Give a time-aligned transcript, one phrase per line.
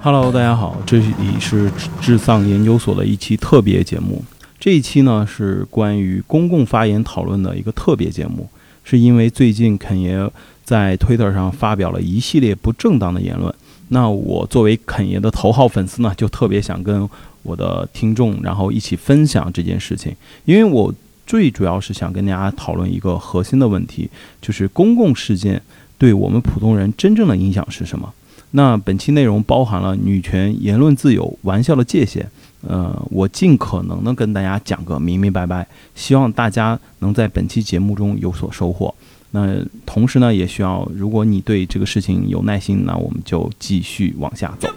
[0.00, 1.68] Hello，大家好，这里是
[2.00, 4.24] 智丧研究所的一期特别节目。
[4.60, 8.48] 这一期呢是关于公共发言讨论的一个特别节目，
[8.84, 10.30] 是因为最近肯爷
[10.64, 13.52] 在 Twitter 上发表了一系列不正当的言论。
[13.88, 17.08] 那我作为肯爷的头号粉丝呢，就特别想跟
[17.42, 20.94] 我的听众，然后一起分享这件事情，因为我
[21.26, 24.08] 最主要是想跟大家讨论一个核心的问题，
[24.40, 25.60] 就是公共事件
[25.98, 28.14] 对我们普通人真正的影响是什么。
[28.52, 32.26] 那本期内容包含了女权、言论自由、玩笑的界限，
[32.66, 38.94] 呃，我尽可能的跟大家讲个明明白白，希望大家能在本期节目中有所收获。
[39.32, 44.68] 那同时呢，也需要如果你对这个事情有耐心，那我们就继续往下走。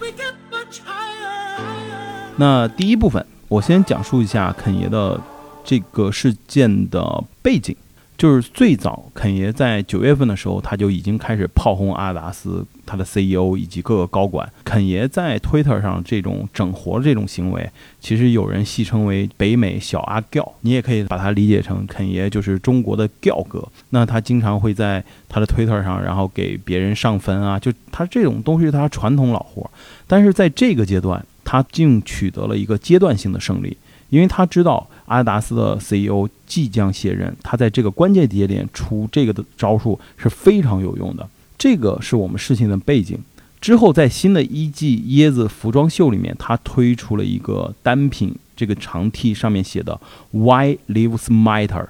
[2.36, 5.20] 那第一部分，我先讲述一下肯爷的
[5.64, 7.74] 这个事件的背景。
[8.22, 14.48] 就是最早，肯爷在九月份的时候，他就已经开始炮轰阿达斯，他的 CEO 以及各个高管。
[14.64, 17.68] 肯爷在 Twitter 上这种整活这种行为，
[18.00, 23.68] 其实有人戏称为北美小阿 g 你也可以把它理解成肯爷就是中国的 g 哥。
[23.90, 29.68] 那他经常会在他的 Twitter 上，然后给别人上分啊，就他这种东西是他传统老活。
[30.06, 33.76] 但是在这个阶段，他竟取得了一个阶段性的胜利。
[34.12, 41.28] 因为他知道阿迪达斯的 CEO 即将卸任，他在这个关键节点出这个的招数是非常有用的。
[41.58, 43.18] 这个是我们事情的背景。
[43.62, 51.86] 之后，在新的一季椰子服装秀里面，他推出了一个单品，这个长 T 上面写的 “Why Lives Matter”。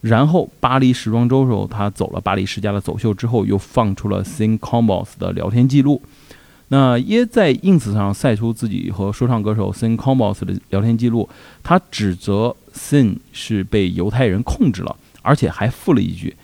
[0.00, 6.02] 然后，巴黎时装周时候，他走了巴黎世家的走秀之后，又放出了 Sing Combos 的聊天记录。
[6.70, 11.28] 那耶在 ins 上晒出自己和说唱歌手 Sin Combos 的聊天记录，
[11.62, 16.36] 他指责 Sin 是被犹太人控制了，而且还附了一句：“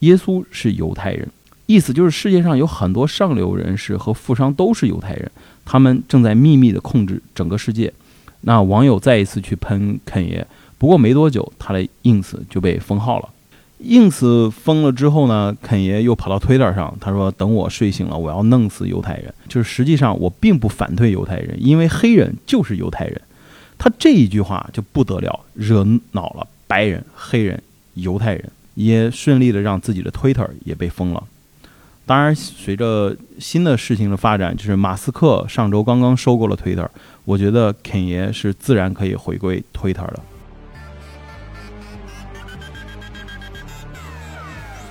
[0.00, 1.28] 耶稣是犹太人。”
[1.66, 5.30] 意思就是世界上有很多上流人士和富商都是犹太人，
[5.64, 7.92] 他们正在秘密的控制整个世界。
[8.42, 10.46] 那网友再一次去喷肯爷，
[10.78, 13.28] 不过没多久他的 ins 就被封号了。
[13.82, 23.20] Ins 封了之后呢，肯爷又跑到 Twitter 上，他说：“等我睡醒了，我要弄死犹太人。”就是实际上我并不反对犹太人，因为黑人就是犹太人。
[23.78, 27.62] 他这一句话就不得了，惹恼了白人、黑人、
[27.94, 31.22] 犹太人，也顺利的让自己的 Twitter 也被封了。
[32.04, 36.88] 当然，随着新的事情的发展，就是马斯克上周刚刚收购了 Twitter，
[37.24, 40.20] 我觉得肯爷是自然可以回归 Twitter 的。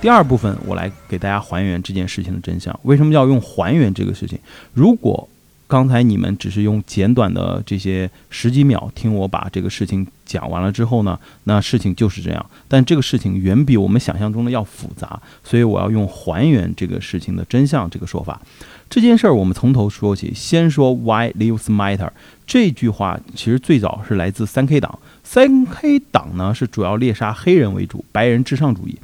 [0.00, 2.78] 第二部分，我来给大家还原这件事情的真相。
[2.84, 4.38] 为什么要用还原这个事情？
[4.72, 5.28] 如果
[5.66, 12.46] 刚才你们只是用简短的这些十几秒听我把这个事情讲完了之后呢，那事情就是这样。
[12.68, 18.40] 但这个事情远比我们想象中的要复杂，所以我要用还原这个事情的真相这个说法。
[18.88, 22.08] 这件事儿我们从头说起，先说 Why lives matter
[22.46, 24.98] 这句话，其实最早是来自三 K 党。
[25.24, 28.96] 三 K 党呢是主要猎杀黑人为主，白人至上主义。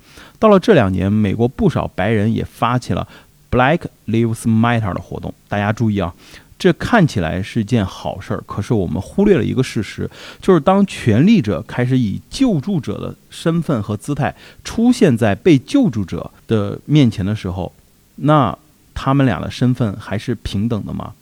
[0.45, 3.09] 到了这两年，美国不少白人也发起了
[3.51, 5.33] Black Lives Matter 的活动。
[5.49, 6.13] 大家注意啊，
[6.59, 10.11] 这看起来是件好事儿，可是我们忽略了一个事实，
[10.43, 17.73] 就是当权力者开始以救助者的身份和姿态出现在被救助者的面前的时候，
[18.17, 18.55] 那
[18.93, 21.15] 他们俩的身份还是平等的吗？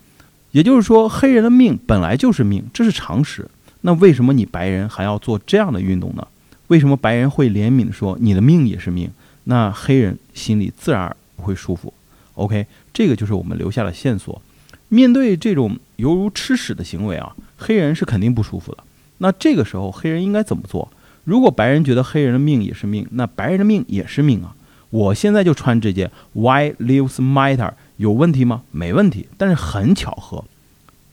[0.50, 3.48] 也就是说，黑人的命本来就是命，这是常识。
[3.82, 6.26] 那为什么你白人还要做这样的运动呢？
[6.72, 9.10] 为什么白人会怜悯说你的命也是命？
[9.44, 11.92] 那黑人心里自然不会舒服。
[12.32, 14.40] OK，这个就是我们留下的线索。
[14.88, 18.82] 面对这种犹如吃屎的行为啊，黑人是肯定不舒服的。
[19.18, 20.90] 那这个时候黑人应该怎么做？
[21.24, 24.56] 如果白人觉得黑人的命也是命，那白人的命也是命啊。
[24.88, 28.62] 我现在就穿这件 Why lives matter 有问题吗？
[28.70, 29.28] 没问题。
[29.36, 30.46] 但是很巧合，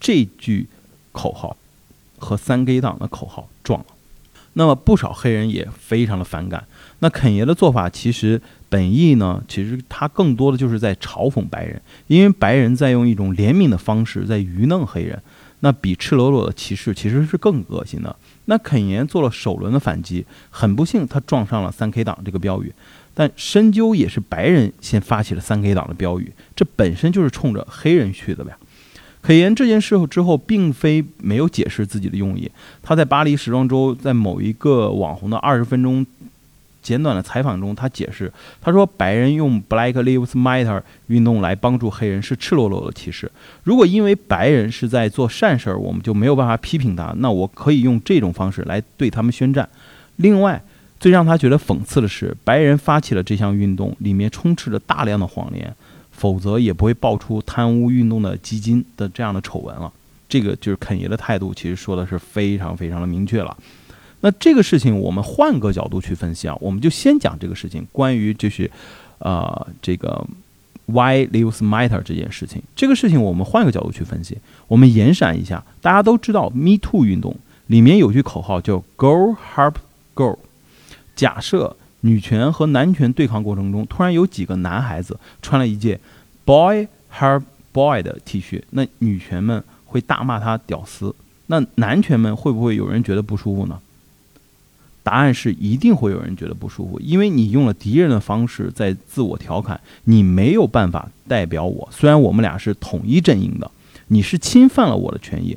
[0.00, 0.68] 这句
[1.12, 1.58] 口号
[2.18, 3.86] 和三 K 党的口号撞了。
[4.54, 6.64] 那么不少黑人也非常的反感。
[6.98, 15.20] 那肯爷的做法其实本意呢，其实他更多的就是在嘲讽白人，因为白人在用一种怜悯的方式在愚弄黑人。
[15.62, 18.16] 那比赤裸裸的歧视其实是更恶心的。
[18.46, 22.72] 那肯爷做了首轮的反击，很不幸他撞上了三 K 党这个标语。
[23.12, 28.56] 但深究也是白人先发起了三 K 党的标语，这本身就是冲着黑人去的呗。
[29.22, 32.50] 可言这件事后之后，并非没有解释自己的用意。
[32.82, 36.04] 他在巴黎时装周，在某一个网红的二十分钟
[36.82, 38.32] 简短的采访中，他解释，
[38.62, 43.30] 他说：“白人用 Black Lives Matter 运动来帮助黑人是赤裸裸的歧视。
[43.62, 47.14] 如果因为白人是在做善事儿，我们就没有办法批评他。
[47.18, 49.68] 那我可以用这种方式来对他们宣战。
[50.16, 50.62] 另外，
[50.98, 55.76] 最让他觉得讽刺的是，白人发起了这项运动，里面充斥着大量的谎言。”
[56.20, 59.90] 否则也不会爆出贪污运动的基金的这样的丑闻了。
[60.28, 63.56] 这个就是肯爷的态度，其实说的是非常非常的明确了。
[64.20, 68.70] 那这个事情我们换个角度去分析啊，我们就先讲这个事情，关于就是
[69.20, 70.22] 呃这个
[70.84, 72.62] Why Lives Matter 这件事情。
[72.76, 74.36] 这个事情我们换个角度去分析，
[74.68, 77.34] 我们延展一下，大家都知道 Me Too 运动
[77.68, 79.76] 里面有句口号叫 Girl Help
[80.14, 80.36] Girl。
[81.16, 85.98] 假设女权和男权对抗过程中，突然有几个男孩子穿了一件
[86.44, 87.42] Boy her
[87.72, 91.14] Boy 的 T 恤，那女权们会大骂他屌丝，
[91.46, 93.78] 那男权们会不会有人觉得不舒服呢？
[95.02, 101.88] 答案是一定会有人觉得不舒服，因为你用了敌人的方式在自我调侃，你没有办法代表我。
[101.90, 103.70] 虽然我们俩是统一阵营的，
[104.08, 105.56] 你是侵犯了我的权益。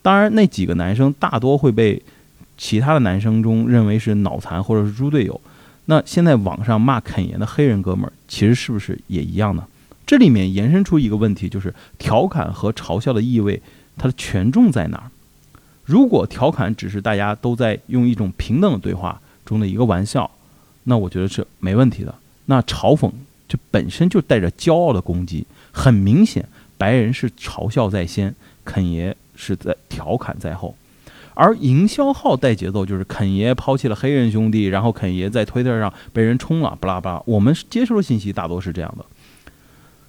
[0.00, 2.00] 当然，那几个男生大多会被
[2.56, 5.40] 其他的男生中认为是脑残或者是猪队友。
[5.86, 9.66] 那现在网上骂肯爷的黑人哥们儿，其实是不是也一样呢？
[10.06, 13.62] 这里面延伸出一个问题，就是调侃和嘲笑的意味，
[13.96, 15.10] 它的权重在哪儿？
[15.84, 20.30] 如果调侃只是大家都在用一种平等的对话中的一个玩笑，
[20.84, 22.14] 那我觉得是没问题的。
[22.46, 23.10] 那嘲讽
[23.48, 26.48] 就本身就带着骄傲的攻击，很明显，
[26.78, 28.34] 白人是嘲笑在先，
[28.64, 30.74] 肯爷是在调侃在后。
[31.34, 37.22] 而营销号带节奏，就是肯爷抛弃了黑人兄弟，然后肯爷在推特上被人冲了，巴拉巴。
[37.26, 39.04] 我们接收的信息大多是这样的。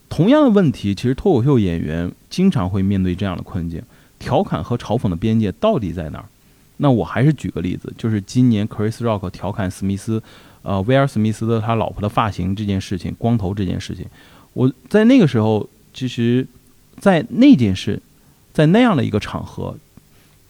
[0.07, 3.81] 同样的问题，其实脱口秀演员经常会面对这样的困境：
[4.19, 6.25] 调侃和嘲讽的边界到底在哪儿？
[6.77, 10.21] 那我还是举个例子，就是今年 Chris Rock 调侃史密斯，
[10.61, 14.05] 呃，威尔·史密斯的他老婆的发型这件事情，光头这件事情，
[14.53, 16.45] 我在那个时候，其实，
[16.99, 18.01] 在那件事，
[18.53, 19.75] 在那样的一个场合，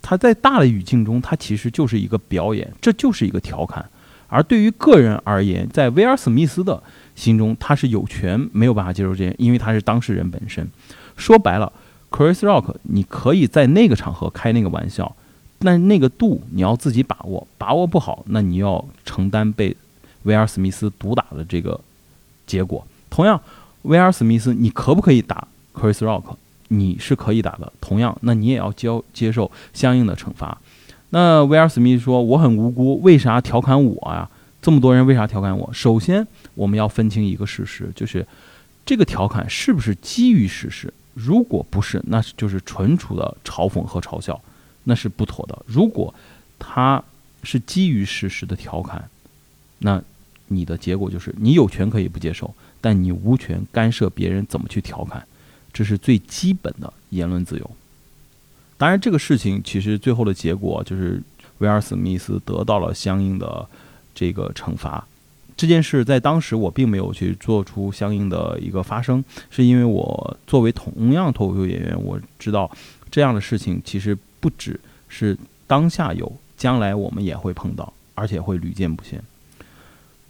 [0.08, 3.84] 他在大的语境中，他其实就是一个表演，这就是一个调侃。
[4.28, 6.82] 而对于个人而言，在威尔·史密斯的
[7.16, 10.70] 心中，他是有权没有办法接受这件，因为他是当事人本身。
[11.18, 11.74] 说白了
[12.12, 15.16] ，Chris Rock，你可以在那个场合开那个玩笑，
[15.58, 19.76] 但那个度你要自己把握，把握不好，那你要承担被
[20.24, 21.80] 威尔·史密斯毒打的这个
[22.46, 22.86] 结果。
[23.10, 23.42] 同样，
[23.82, 26.36] 威尔·史密斯，你可不可以打 Chris Rock？
[26.68, 27.72] 你是可以打的。
[27.80, 30.58] 同样，那你也要接接受相应的惩罚。
[31.10, 34.30] 那威尔·史密斯说：“我很无辜，为啥调侃我呀？”
[34.62, 35.70] 这么多人为啥调侃我？
[35.72, 36.26] 首先，
[36.56, 38.26] 我们要分清一个事实，就是
[38.84, 40.92] 这个调侃是不是基于事实？
[41.14, 44.42] 如果不是，那就是纯属的嘲讽和嘲笑，
[44.86, 45.64] 那是不妥的。
[45.68, 46.14] 如果
[46.58, 47.02] 他
[47.44, 49.08] 是基于事实的调侃，
[49.78, 50.02] 那
[50.48, 52.52] 你的结果就是你有权可以不接受，
[52.82, 55.26] 但你无权干涉别人怎么去调侃，
[55.76, 57.72] 这是最基本的言论自由。
[58.80, 61.22] 当然，这个事情其实最后的结果就是
[61.60, 63.68] 威尔·史密斯得到了相应的。
[64.18, 65.06] 这个惩罚
[65.58, 72.72] 这件事，在当时我并没有去做出相应的一个发声，是因为我作为同样脱口秀演员，我知道
[73.12, 74.80] 这样的事情其实不只
[75.10, 75.38] 是
[75.68, 79.22] 当下有，将来我们也会碰到，而且会屡见不鲜。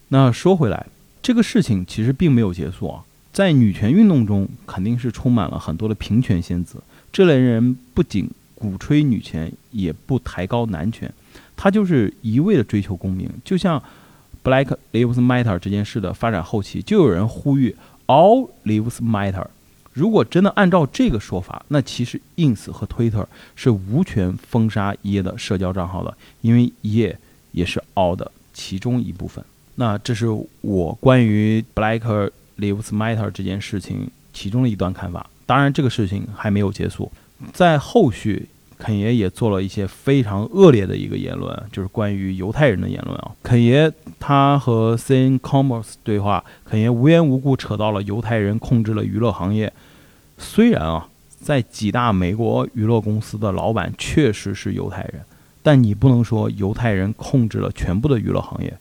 [0.08, 0.88] 那说回来，
[1.22, 3.04] 这个事情其实并没有结束啊，
[3.36, 11.14] 在女权运动中，肯定是充满了很多的平权仙子，这类人不仅鼓吹女权，也不抬高男权。
[11.54, 13.84] 他就是一味的追求功名，就像
[14.42, 17.76] Black Lives Matter 这件事的发展后期，就有人呼吁
[18.08, 19.48] All Lives Matter。
[19.92, 23.26] 如果真的按照这个说法，那其实 Ins 和 Twitter
[23.58, 27.20] 是无权封杀耶的社交账号的，因为耶
[27.52, 29.44] 也是 All 的其中一部分。
[29.76, 30.28] 那这是
[30.62, 35.30] 我关于 Black Lives Matter 这件事情其中的一段看法。
[35.46, 37.12] 当然，这个事情还没有结束，
[37.54, 38.50] 在后续。
[38.78, 43.32] 肯爷也做了一些非常恶劣的一个言论，就是关于犹太人的言论啊。
[43.42, 49.72] 肯爷他和 CN Commerce 对话，肯爷无缘无故扯到了犹太人控制了娱乐行业。
[50.38, 55.22] 虽然啊，在几大美国娱乐公司的老板确实是犹太人，
[55.64, 58.78] 但你不能说犹太人控制了全部的娱乐行业。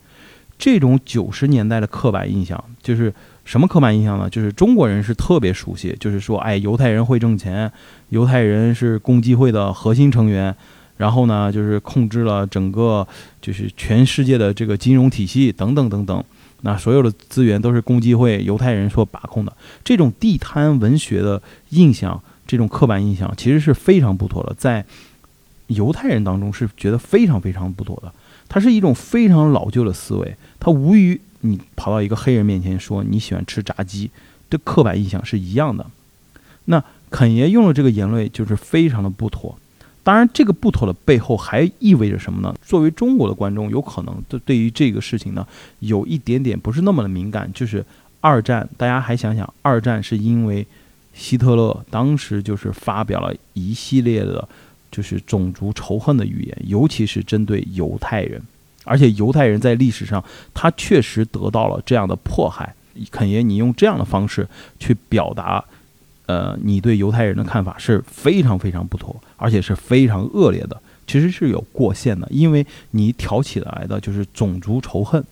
[0.59, 3.15] 这种九十年代的刻板印象就是。
[3.45, 4.29] 什么刻板印象呢？
[4.29, 7.71] 就是中国人是特别熟悉，就是说，哎，犹太人会挣钱，
[8.09, 10.55] 犹太人是共济会的核心成员，
[10.97, 13.07] 然后呢，就是控制了整个
[13.43, 16.25] 就是全世界的这个金融体系等等等等。
[16.63, 19.55] 那所有的资源都是共济会犹太人所把控的。
[19.85, 24.83] 这种地摊文学的印象，这种刻板印象，其实是非常不妥的，在
[25.67, 28.11] 犹太人当中是觉得非常非常不妥的。
[28.49, 31.21] 它是一种非常老旧的思维，它无于。
[31.47, 34.11] 你跑到一个黑人面前说你喜欢吃炸鸡，
[34.49, 35.87] 这刻板印象是一样的。
[36.65, 39.59] 那肯爷用了这个言论就是非常的不妥。
[40.03, 42.55] 当然，这个不妥的背后还意味着什么呢？
[42.63, 45.47] 作为中国的观众，有可能对对于这个事情呢，
[45.79, 47.51] 有一点点不是那么的敏感。
[47.55, 47.85] 就是
[48.21, 50.67] 二战，大家还想想，二战是因为
[51.15, 54.47] 希特勒当时就是发表了一系列的，
[54.91, 58.43] 就是种族仇恨的语言，尤其是针对犹太人，
[58.85, 60.23] 而且犹太人在历史上
[60.53, 62.75] 他确实得到了这样的迫害。
[63.11, 64.47] 肯爷，你用这样的方式
[64.79, 65.65] 去表达，
[66.27, 75.25] 呃，你对犹太人的看法是非常非常不妥，而且是非常恶劣的，其实是有过线的，因为你挑起来的就是种族仇恨。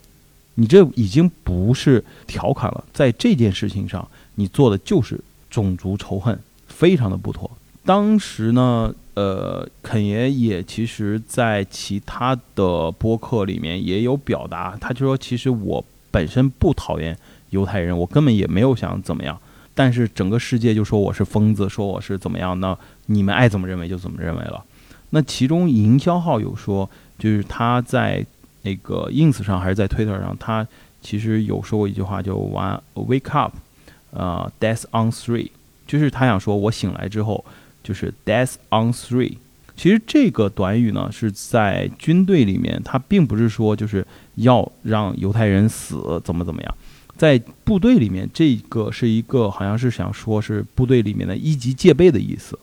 [0.56, 5.18] 你这已经不是调侃了，在这件事情上，你做的就是
[5.48, 7.50] 种族仇恨，非常的不妥。
[7.84, 17.16] 当时呢，呃，肯爷也其实在其他的播客里面也有表达，他就说，其实我本身不讨厌
[17.50, 19.38] 犹太人，我根本也没有想怎么样，
[19.74, 22.76] 但是整个世界就说我是疯子，说我是怎么样，那
[23.06, 24.64] 你们爱怎么认为就怎么认为了。
[25.10, 26.88] 那其中营销号有说，
[27.18, 28.24] 就是他在。
[28.64, 30.64] 那个 ins 上还是在 Twitter 上，他
[31.00, 33.52] 其实有说过一句话，就 “one wake up”，
[34.12, 35.50] 呃，“death on three”，
[35.84, 37.44] 就是他想说，我醒来之后
[37.82, 39.36] 就是 “death on three”。
[39.74, 46.74] 其实这个短语呢是在军队里面，它并不是说就是要让犹太人死怎么怎么样，
[47.16, 52.58] 在部队里面，这个是一个好像是想说是部队里面的一级戒备的意思。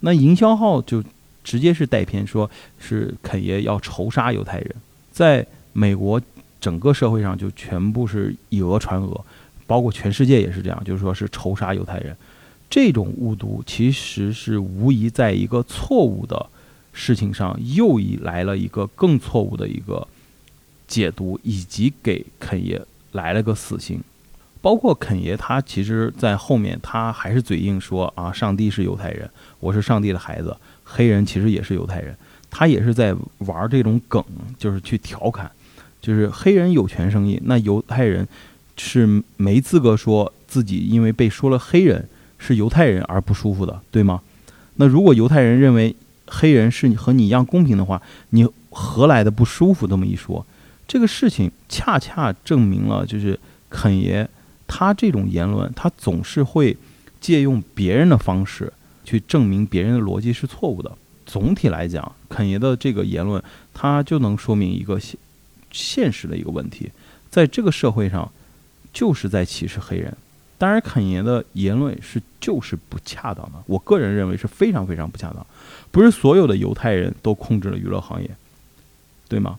[0.00, 1.04] 那营销号就
[1.44, 4.74] 直接是带偏，说是肯爷要仇杀犹太人。
[5.12, 6.20] 在美国
[6.60, 9.24] 整个社会上，就全部是以讹传讹，
[9.66, 12.16] 包括全世界也是这样，就是说是仇杀犹太人。
[12.74, 16.46] 这种误读其实是无疑在一个错误的
[16.92, 20.08] 事情上又一来了一个更错误的一个
[20.88, 24.02] 解读，以及给肯爷来了个死刑。
[24.60, 32.12] 包括肯爷他其实，在后面他还是嘴硬说啊，上帝是犹太人，我是上帝的孩子，黑人其实也是犹太人。
[32.50, 34.20] 他也是在玩这种梗，
[34.58, 35.48] 就是去调侃，
[36.00, 38.26] 就是黑人有权生议，那犹太人
[38.76, 42.08] 是没资格说自己因为被说了黑人
[42.46, 44.20] 是犹太人而不舒服的，对吗？
[44.74, 45.96] 那如果犹太人认为
[46.26, 49.86] 黑人是你和你一样公平的话，你何来的不舒服？
[49.86, 50.44] 这么一说，
[50.86, 53.38] 这个事情恰恰证明了，就是
[53.70, 54.28] 肯爷
[54.66, 56.76] 他这种言论，他总是会
[57.20, 58.70] 借用别人的方式
[59.04, 60.92] 去证明别人的逻辑是错误的。
[61.24, 65.16] 总体来讲，肯爷的这个言论，他就能说明一个现
[65.70, 66.90] 现实的一个问题，
[67.30, 68.30] 在这个社会上，
[68.92, 70.14] 就是在歧视黑人。
[70.56, 75.44] 当然，肯爷的言论是就是不恰当的，我个人认为是非常非常不恰当。
[75.90, 78.30] 不是所有的犹太人都控制了娱乐行业，
[79.28, 79.58] 对吗？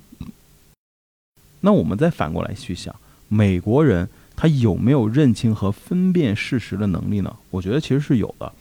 [1.62, 2.96] 那我们再反过来去想，
[3.28, 7.36] 美国人他有没有认清和分辨事实的能力呢？
[7.50, 8.52] 我觉得其实是有的。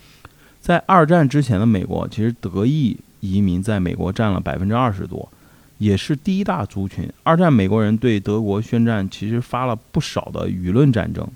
[0.60, 5.28] 在二战之前的美国，其实德裔移民在美国占了百分之二十多，
[5.78, 7.06] 也是第一大族群。
[7.22, 11.28] 二战美国人对德国宣战，其实发了不少的舆论战争，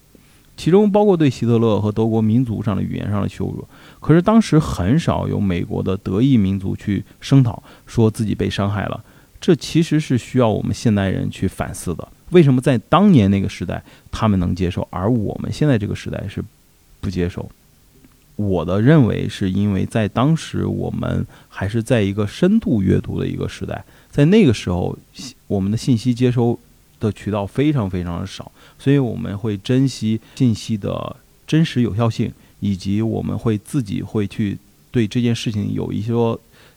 [0.59, 3.67] 其中包括对希特勒和德国民族上的语言上的羞辱。
[4.01, 9.03] 可是当时很少有美国的德裔民族去声讨，说自己被伤害了。
[9.41, 12.07] 这其实是需要我们现代人去反思的。
[12.31, 16.45] 为什么在当年那个时代他们能接受，而我们现在这个时代是
[17.01, 17.49] 不接受？
[18.35, 24.99] 我的认为是因为在当时我们还是在一个深度阅读的一个时代，在那个时候，
[25.47, 26.59] 我们的信息接收
[27.01, 34.59] 的渠道非常非常的少，所以我们会珍惜信息的真实有效性，以及我们会自己会去
[34.91, 36.13] 对这件事情有一些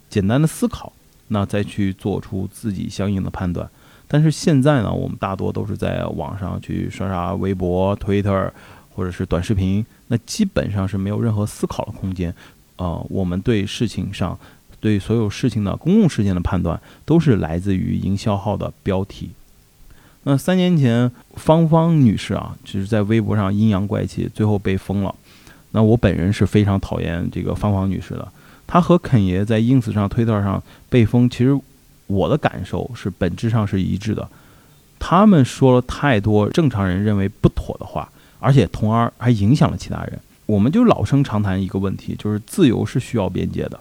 [0.09, 0.91] 简单的思考，
[1.27, 3.69] 那再去做出自己相应的判断。
[4.07, 8.51] 但是现在呢，我们大多都是在网上去刷刷微博、Twitter。
[8.93, 12.35] 或者是短视频，那基本上是没有任何思考的空间。
[12.75, 14.37] 呃，我们对事情上，
[14.81, 19.29] 对所有事情的公共事件的判断，都是来自于营销号的标题。
[20.23, 25.13] 那三年前，芳芳女士啊，就是在微博上阴阳怪气，最后被封了。
[25.71, 28.27] 那我本人是非常讨厌这个芳芳女士的。
[28.67, 31.59] 她和肯爷在 ins 上、推特上被封，其实
[32.07, 34.29] 我的感受是本质上是一致的。
[34.99, 38.09] 他们说了太多正常人认为不妥的话。
[38.43, 40.19] 而且，从而还影响了其他人。
[40.47, 43.79] 我们就老生常谈一个问题，就是自由是需要边界的，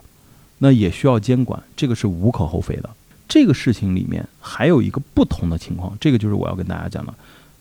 [0.58, 2.90] 那也需要监管，这个是无可厚非的。
[3.30, 7.14] 这个事情里面还有一个不同的情况，这个就是我要跟大家讲的。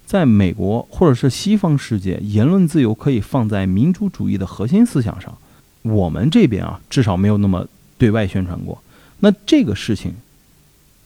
[0.06, 5.38] 在美国或者是西方世界，言论自由可以放在民主主义的核心思想上。
[5.84, 7.68] 我们这边啊，至少没有那么
[8.00, 8.82] 对外宣传过。
[9.20, 10.16] 那这个事情，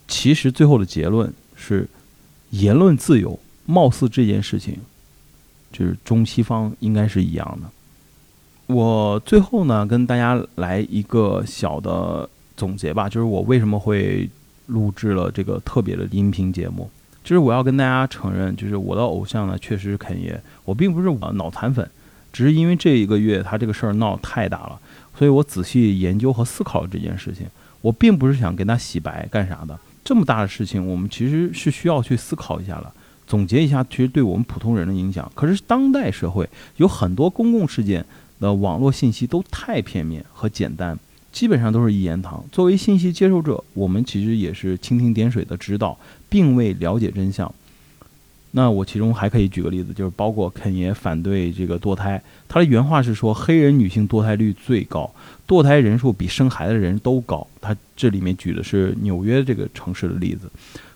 [0.08, 1.88] 其实最后的结论是，
[2.52, 4.78] 言论自由貌似这件事情。
[5.74, 8.74] 就是中西方应该是一样的。
[8.74, 14.30] 我最后呢，跟大家来一个小的总结吧，就是我为什么会
[14.68, 16.90] 录制了这个特别的音频节目。
[17.24, 20.38] 就是我要跟大家承认，就是我的偶像呢，确实是肯爷。
[20.66, 21.90] 我并不是我脑残粉，
[22.34, 24.80] 只是因为这一个月他这个事儿闹太大了，
[25.18, 27.48] 所以我仔细研究和思考了这件事情。
[27.80, 29.78] 我并不是想跟他洗白干啥的。
[30.04, 32.94] 这么大的事情，我们其实是需要去思考一下了，
[33.26, 35.32] 总结一下，其实对我们普通人的影响。
[35.34, 38.06] 可是当代社会有很多公共事件
[38.42, 41.00] 的网络信息都太片面和简单。
[41.34, 42.46] 基本上都是一言堂。
[42.52, 45.98] 作为信息接受者，我们其实也是蜻蜓点水的知道，
[46.30, 47.54] 并未了解真相。
[48.52, 55.12] 那我其中还可以举个例子，就是包括肯爷反对这个堕胎，他的原话是说，黑人女性堕胎率最高，
[55.48, 57.46] 堕胎人数比生孩子的人都高。
[57.60, 60.48] 他这里面举的是纽约这个城市的例子。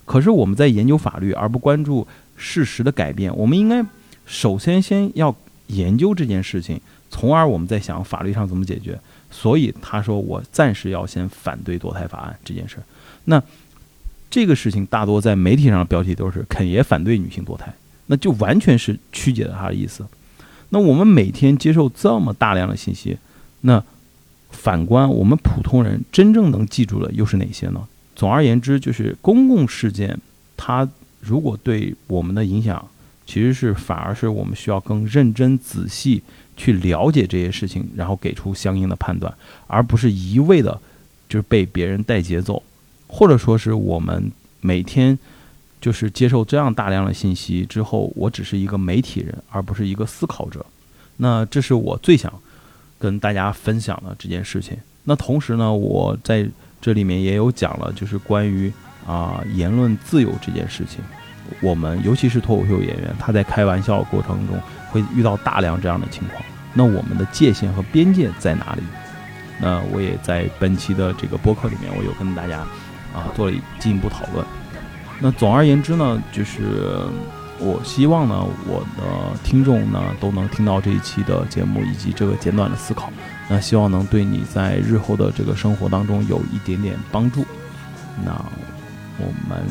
[0.06, 3.84] 可是我们在研究法律而不关注事实的改变，我们应该
[4.28, 6.80] 首先先要研究这件事情，
[7.10, 9.00] 从而我们再想法律上怎么解决。
[9.30, 12.84] 所以他说，我暂时要先反对堕胎法案这件事儿。
[13.26, 13.42] 那
[14.30, 17.74] 这个事情大多在媒体上的标题都是肯爷反对女性堕胎，
[18.08, 20.06] 那就完全是曲解了他的意思。
[20.70, 23.18] 那我们每天接受这么大量的信息，
[23.62, 23.84] 那
[24.50, 27.88] 反观我们普通人真正能记住的又是哪些呢？
[28.16, 30.20] 总而言之，就是公共事件，
[30.56, 30.88] 它
[31.22, 32.86] 如果对我们的影响，
[33.26, 36.24] 其实是反而是我们需要更认真仔细。
[36.58, 39.34] 去了解这些事情，然后给出相应的判断，
[39.68, 40.78] 而不是一味的，
[41.30, 42.62] 就是被别人带节奏，
[43.08, 45.18] 或者说是我们每天
[45.80, 50.66] 就是接受这样大量的信息之后，我只是一个媒体人，而不是一个思考者。
[51.16, 52.34] 那这是我最想
[53.00, 54.76] 跟大家分享的这件事情。
[55.04, 56.46] 那同时呢，我在
[56.82, 58.72] 这里面也有讲了，就是关于
[59.06, 61.00] 啊言论自由这件事情。
[61.62, 64.60] 我们尤其是脱口秀演员，他在开玩笑过程中
[64.92, 66.42] 会遇到大量这样的情况。
[66.74, 68.84] 那我们的界限和边界在哪里？
[69.60, 72.60] 那我也在本期的这个播客里面，我有跟大家
[73.14, 74.46] 啊做了进一步讨论。
[75.20, 76.62] 那总而言之呢，就是
[77.58, 83.12] 我希望呢，我的听众呢都能听到这一期的节目以及这个简短的思考。
[83.50, 87.44] 那希望能对你在日后的这个生活当中有一点点帮助。
[88.24, 88.32] 那
[89.18, 89.66] 我们。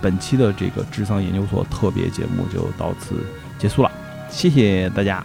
[0.00, 3.16] 本期的这个智商研究所特别节目就到此
[3.58, 3.90] 结束了，
[4.28, 5.24] 谢谢大家。